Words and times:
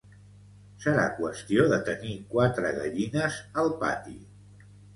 Serà 0.85 1.03
qüestió 1.17 1.67
de 1.75 1.79
tenir 1.91 2.15
quatre 2.33 2.73
gallines 2.81 3.39
al 3.65 3.73
pati 3.87 4.21